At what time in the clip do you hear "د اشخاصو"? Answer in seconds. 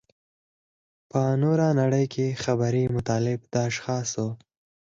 3.53-4.27